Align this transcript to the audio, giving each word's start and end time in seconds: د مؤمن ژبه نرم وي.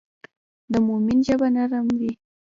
د 0.71 0.73
مؤمن 0.87 1.17
ژبه 1.27 1.47
نرم 1.55 1.85
وي. 1.99 2.13